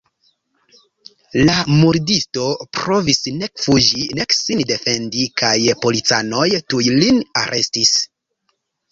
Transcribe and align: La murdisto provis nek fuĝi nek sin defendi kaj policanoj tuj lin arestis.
La 1.47 1.57
murdisto 1.81 2.45
provis 2.77 3.19
nek 3.41 3.61
fuĝi 3.65 4.05
nek 4.19 4.33
sin 4.37 4.63
defendi 4.71 5.27
kaj 5.43 5.51
policanoj 5.83 6.47
tuj 6.75 6.81
lin 7.03 7.21
arestis. 7.43 7.93